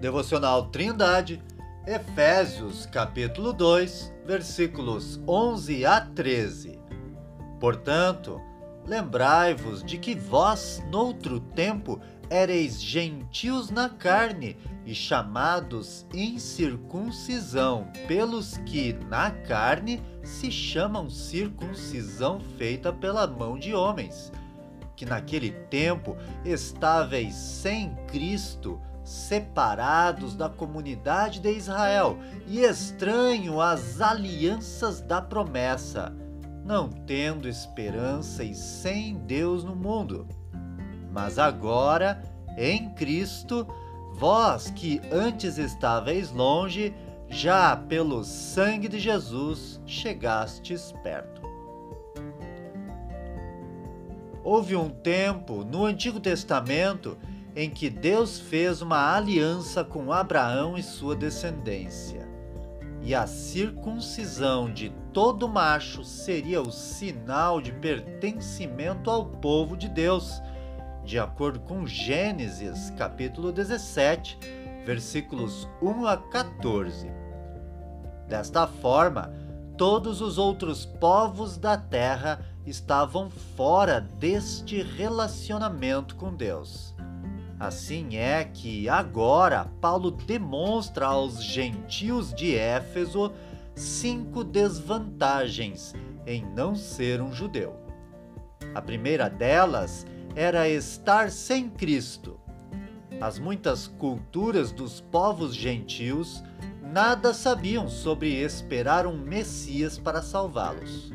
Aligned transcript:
Devocional 0.00 0.70
Trindade, 0.70 1.42
Efésios 1.86 2.86
capítulo 2.86 3.52
2, 3.52 4.14
versículos 4.24 5.20
11 5.28 5.84
a 5.84 6.00
13. 6.00 6.78
Portanto, 7.60 8.40
lembrai-vos 8.86 9.84
de 9.84 9.98
que 9.98 10.14
vós, 10.14 10.82
noutro 10.90 11.38
tempo, 11.38 12.00
éreis 12.30 12.80
gentios 12.82 13.68
na 13.68 13.90
carne 13.90 14.56
e 14.86 14.94
chamados 14.94 16.06
incircuncisão, 16.14 17.92
pelos 18.08 18.56
que 18.56 18.94
na 19.06 19.30
carne 19.30 20.02
se 20.24 20.50
chamam 20.50 21.10
circuncisão 21.10 22.40
feita 22.56 22.90
pela 22.90 23.26
mão 23.26 23.58
de 23.58 23.74
homens, 23.74 24.32
que 24.96 25.04
naquele 25.04 25.50
tempo 25.50 26.16
estáveis 26.42 27.34
sem 27.34 27.94
Cristo, 28.06 28.80
separados 29.10 30.36
da 30.36 30.48
comunidade 30.48 31.40
de 31.40 31.50
Israel 31.50 32.16
e 32.46 32.60
estranho 32.60 33.60
às 33.60 34.00
alianças 34.00 35.00
da 35.00 35.20
promessa, 35.20 36.14
não 36.64 36.88
tendo 36.88 37.48
esperança 37.48 38.44
e 38.44 38.54
sem 38.54 39.16
Deus 39.16 39.64
no 39.64 39.74
mundo. 39.74 40.28
Mas 41.10 41.40
agora, 41.40 42.22
em 42.56 42.94
Cristo, 42.94 43.66
vós 44.12 44.70
que 44.70 45.00
antes 45.10 45.58
estáveis 45.58 46.30
longe, 46.30 46.94
já 47.28 47.76
pelo 47.76 48.22
sangue 48.22 48.88
de 48.88 49.00
Jesus 49.00 49.80
chegastes 49.86 50.92
perto. 51.02 51.42
Houve 54.44 54.76
um 54.76 54.88
tempo 54.88 55.64
no 55.64 55.84
Antigo 55.84 56.20
Testamento 56.20 57.18
em 57.54 57.68
que 57.68 57.90
Deus 57.90 58.38
fez 58.38 58.80
uma 58.80 59.14
aliança 59.14 59.84
com 59.84 60.12
Abraão 60.12 60.78
e 60.78 60.82
sua 60.82 61.16
descendência. 61.16 62.28
E 63.02 63.14
a 63.14 63.26
circuncisão 63.26 64.70
de 64.72 64.90
todo 65.12 65.48
macho 65.48 66.04
seria 66.04 66.60
o 66.60 66.70
sinal 66.70 67.60
de 67.60 67.72
pertencimento 67.72 69.10
ao 69.10 69.24
povo 69.24 69.76
de 69.76 69.88
Deus, 69.88 70.40
de 71.04 71.18
acordo 71.18 71.60
com 71.60 71.86
Gênesis, 71.86 72.90
capítulo 72.90 73.52
17, 73.52 74.38
versículos 74.84 75.66
1 75.80 76.06
a 76.06 76.16
14. 76.16 77.10
Desta 78.28 78.66
forma, 78.66 79.32
todos 79.76 80.20
os 80.20 80.36
outros 80.36 80.84
povos 80.84 81.56
da 81.56 81.76
terra 81.76 82.44
estavam 82.66 83.30
fora 83.56 84.00
deste 84.00 84.82
relacionamento 84.82 86.14
com 86.16 86.34
Deus. 86.34 86.89
Assim 87.60 88.16
é 88.16 88.42
que 88.42 88.88
agora 88.88 89.70
Paulo 89.82 90.10
demonstra 90.10 91.04
aos 91.04 91.44
gentios 91.44 92.32
de 92.32 92.56
Éfeso 92.56 93.34
cinco 93.74 94.42
desvantagens 94.42 95.94
em 96.26 96.42
não 96.42 96.74
ser 96.74 97.20
um 97.20 97.30
judeu. 97.30 97.76
A 98.74 98.80
primeira 98.80 99.28
delas 99.28 100.06
era 100.34 100.70
estar 100.70 101.30
sem 101.30 101.68
Cristo. 101.68 102.40
As 103.20 103.38
muitas 103.38 103.86
culturas 103.86 104.72
dos 104.72 105.02
povos 105.02 105.54
gentios 105.54 106.42
nada 106.82 107.34
sabiam 107.34 107.90
sobre 107.90 108.40
esperar 108.40 109.06
um 109.06 109.18
Messias 109.18 109.98
para 109.98 110.22
salvá-los. 110.22 111.12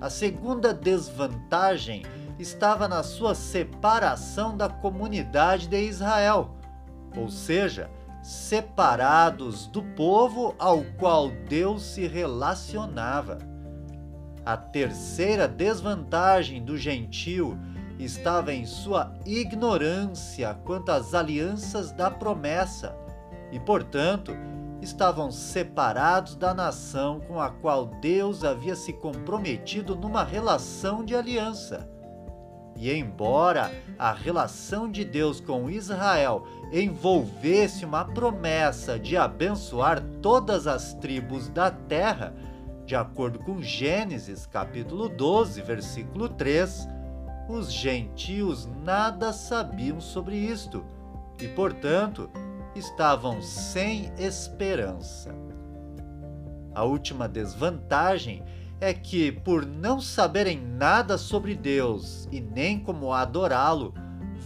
A 0.00 0.10
segunda 0.10 0.74
desvantagem 0.74 2.02
estava 2.38 2.88
na 2.88 3.02
sua 3.02 3.34
separação 3.34 4.56
da 4.56 4.68
comunidade 4.68 5.68
de 5.68 5.80
Israel, 5.80 6.56
ou 7.16 7.28
seja, 7.28 7.90
separados 8.22 9.66
do 9.66 9.82
povo 9.82 10.54
ao 10.58 10.82
qual 10.98 11.30
Deus 11.48 11.82
se 11.82 12.06
relacionava. 12.06 13.38
A 14.44 14.56
terceira 14.56 15.46
desvantagem 15.46 16.64
do 16.64 16.76
gentio 16.76 17.58
estava 17.98 18.52
em 18.52 18.66
sua 18.66 19.14
ignorância 19.24 20.54
quanto 20.64 20.90
às 20.90 21.14
alianças 21.14 21.92
da 21.92 22.10
promessa 22.10 22.96
e, 23.52 23.60
portanto, 23.60 24.32
estavam 24.82 25.30
separados 25.30 26.34
da 26.34 26.52
nação 26.52 27.20
com 27.20 27.40
a 27.40 27.50
qual 27.50 27.86
Deus 27.86 28.44
havia 28.44 28.74
se 28.74 28.92
comprometido 28.92 29.94
numa 29.94 30.24
relação 30.24 31.04
de 31.04 31.14
aliança. 31.14 31.93
E 32.76 32.92
embora 32.92 33.70
a 33.98 34.12
relação 34.12 34.90
de 34.90 35.04
Deus 35.04 35.40
com 35.40 35.70
Israel 35.70 36.46
envolvesse 36.72 37.84
uma 37.84 38.04
promessa 38.04 38.98
de 38.98 39.16
abençoar 39.16 40.02
todas 40.20 40.66
as 40.66 40.94
tribos 40.94 41.48
da 41.48 41.70
terra, 41.70 42.34
de 42.84 42.96
acordo 42.96 43.38
com 43.38 43.62
Gênesis 43.62 44.44
capítulo 44.46 45.08
12, 45.08 45.62
versículo 45.62 46.28
3, 46.28 46.88
os 47.48 47.72
gentios 47.72 48.66
nada 48.82 49.32
sabiam 49.32 50.00
sobre 50.00 50.36
isto 50.36 50.84
e, 51.40 51.46
portanto, 51.48 52.28
estavam 52.74 53.40
sem 53.40 54.12
esperança. 54.18 55.34
A 56.74 56.82
última 56.82 57.28
desvantagem 57.28 58.42
é 58.84 58.92
que, 58.92 59.32
por 59.32 59.64
não 59.64 59.98
saberem 59.98 60.60
nada 60.60 61.16
sobre 61.16 61.54
Deus 61.54 62.28
e 62.30 62.38
nem 62.38 62.78
como 62.78 63.14
adorá-lo, 63.14 63.94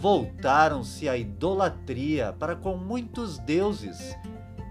voltaram-se 0.00 1.08
à 1.08 1.16
idolatria 1.16 2.32
para 2.38 2.54
com 2.54 2.76
muitos 2.76 3.40
deuses 3.40 4.16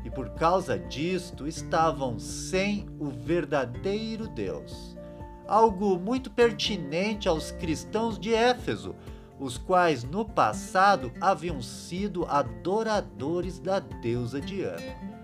e, 0.06 0.10
por 0.10 0.30
causa 0.30 0.80
disto, 0.80 1.46
estavam 1.46 2.18
sem 2.18 2.88
o 2.98 3.08
verdadeiro 3.08 4.30
Deus. 4.30 4.98
Algo 5.46 6.00
muito 6.00 6.32
pertinente 6.32 7.28
aos 7.28 7.52
cristãos 7.52 8.18
de 8.18 8.34
Éfeso, 8.34 8.96
os 9.38 9.58
quais 9.58 10.02
no 10.02 10.24
passado 10.24 11.12
haviam 11.20 11.62
sido 11.62 12.26
adoradores 12.26 13.60
da 13.60 13.80
deusa 13.80 14.40
Diana. 14.40 15.17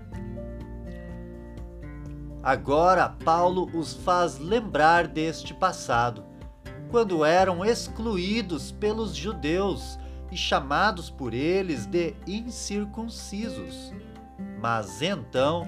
Agora 2.43 3.07
Paulo 3.07 3.69
os 3.73 3.93
faz 3.93 4.37
lembrar 4.37 5.07
deste 5.07 5.53
passado, 5.53 6.25
quando 6.91 7.23
eram 7.23 7.63
excluídos 7.63 8.69
pelos 8.69 9.15
judeus 9.15 9.97
e 10.29 10.35
chamados 10.35 11.09
por 11.09 11.33
eles 11.33 11.85
de 11.85 12.13
incircuncisos. 12.27 13.93
Mas 14.59 15.01
então, 15.01 15.65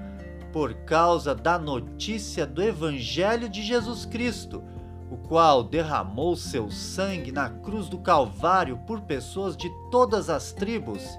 por 0.52 0.74
causa 0.86 1.34
da 1.34 1.58
notícia 1.58 2.46
do 2.46 2.62
Evangelho 2.62 3.48
de 3.48 3.64
Jesus 3.64 4.06
Cristo, 4.06 4.62
o 5.10 5.16
qual 5.16 5.64
derramou 5.64 6.36
seu 6.36 6.70
sangue 6.70 7.32
na 7.32 7.50
cruz 7.50 7.88
do 7.88 8.00
Calvário 8.00 8.80
por 8.86 9.00
pessoas 9.00 9.56
de 9.56 9.72
todas 9.90 10.30
as 10.30 10.52
tribos, 10.52 11.18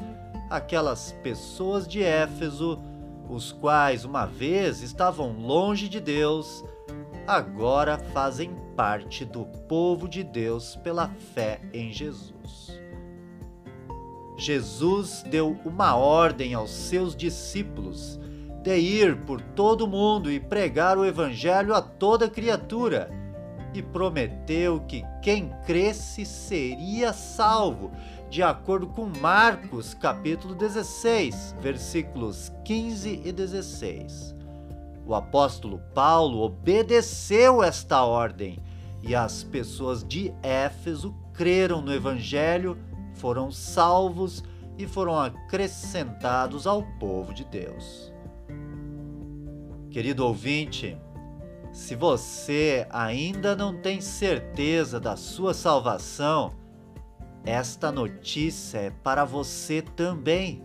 aquelas 0.51 1.13
pessoas 1.23 1.89
de 1.89 2.03
Éfeso 2.03 2.79
os 3.29 3.53
quais 3.53 4.05
uma 4.05 4.27
vez 4.27 4.83
estavam 4.83 5.33
longe 5.33 5.89
de 5.89 6.01
Deus, 6.01 6.65
agora 7.27 7.99
fazem 7.99 8.55
parte 8.77 9.25
do 9.25 9.45
povo 9.69 10.09
de 10.09 10.23
Deus 10.23 10.77
pela 10.77 11.09
fé 11.09 11.61
em 11.73 11.93
Jesus. 11.93 12.81
Jesus 14.37 15.25
deu 15.31 15.59
uma 15.65 15.97
ordem 15.97 16.53
aos 16.55 16.71
seus 16.71 17.17
discípulos 17.17 18.21
de 18.63 18.77
ir 18.77 19.17
por 19.23 19.41
todo 19.41 19.83
o 19.83 19.89
mundo 19.89 20.31
e 20.31 20.39
pregar 20.39 20.99
o 20.99 21.05
Evangelho 21.05 21.75
a 21.75 21.81
toda 21.81 22.29
criatura, 22.29 23.11
e 23.77 23.83
prometeu 23.83 24.81
que 24.81 25.05
quem 25.23 25.51
cresce 25.67 26.25
seria 26.25 27.13
salvo 27.13 27.93
de 28.31 28.43
acordo 28.43 28.87
com 28.87 29.07
Marcos, 29.21 29.95
capítulo 29.95 30.55
16, 30.55 31.55
versículos 31.61 32.53
15 32.65 33.23
e 33.25 33.33
16. 33.33 34.35
O 35.07 35.15
apóstolo 35.15 35.81
Paulo 35.95 36.41
obedeceu 36.41 37.63
esta 37.63 38.03
ordem 38.05 38.59
e 39.03 39.15
as 39.15 39.45
pessoas 39.45 40.03
de 40.03 40.33
Éfeso 40.43 41.15
creram 41.33 41.81
no 41.81 41.93
evangelho, 41.93 42.77
foram 43.15 43.53
salvos 43.53 44.43
e 44.77 44.87
foram 44.87 45.19
acrescentados 45.19 46.67
ao 46.67 46.83
povo 46.99 47.33
de 47.33 47.45
Deus. 47.45 48.13
Querido 49.91 50.27
ouvinte, 50.27 50.99
se 51.77 51.95
você 51.95 52.87
ainda 52.89 53.55
não 53.55 53.77
tem 53.77 54.01
certeza 54.01 54.99
da 54.99 55.15
sua 55.15 55.53
salvação, 55.53 56.55
esta 57.45 57.93
notícia 57.93 58.79
é 58.79 58.91
para 58.91 59.27
você 59.27 59.83
também. 59.83 60.65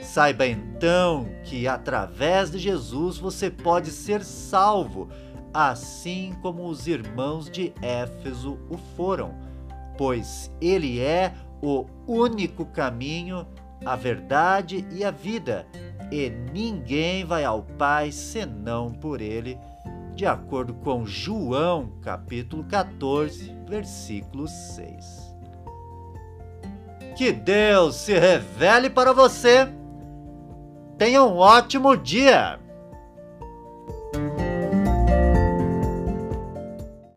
Saiba 0.00 0.46
então 0.46 1.28
que 1.42 1.66
através 1.66 2.52
de 2.52 2.60
Jesus 2.60 3.18
você 3.18 3.50
pode 3.50 3.90
ser 3.90 4.22
salvo, 4.22 5.08
assim 5.52 6.32
como 6.42 6.68
os 6.68 6.86
irmãos 6.86 7.50
de 7.50 7.74
Éfeso 7.82 8.56
o 8.70 8.78
foram, 8.96 9.34
pois 9.98 10.48
ele 10.60 11.00
é 11.00 11.34
o 11.60 11.84
único 12.06 12.64
caminho 12.66 13.44
a 13.84 13.96
verdade 13.96 14.86
e 14.90 15.04
a 15.04 15.10
vida, 15.10 15.66
e 16.10 16.30
ninguém 16.52 17.24
vai 17.24 17.44
ao 17.44 17.62
Pai 17.62 18.10
senão 18.10 18.92
por 18.92 19.20
ele, 19.20 19.58
de 20.18 20.26
acordo 20.26 20.74
com 20.74 21.06
João, 21.06 21.92
capítulo 22.02 22.64
14, 22.64 23.54
versículo 23.68 24.48
6. 24.48 25.32
Que 27.16 27.30
Deus 27.30 27.94
se 27.94 28.18
revele 28.18 28.90
para 28.90 29.12
você. 29.12 29.68
Tenha 30.98 31.22
um 31.22 31.36
ótimo 31.36 31.96
dia! 31.96 32.58